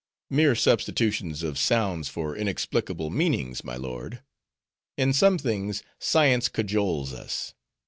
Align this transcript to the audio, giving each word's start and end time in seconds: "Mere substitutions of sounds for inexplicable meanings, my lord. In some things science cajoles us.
"Mere 0.31 0.55
substitutions 0.55 1.43
of 1.43 1.59
sounds 1.59 2.09
for 2.09 2.35
inexplicable 2.35 3.11
meanings, 3.11 3.63
my 3.63 3.75
lord. 3.75 4.23
In 4.97 5.13
some 5.13 5.37
things 5.37 5.83
science 5.99 6.49
cajoles 6.49 7.13
us. 7.13 7.53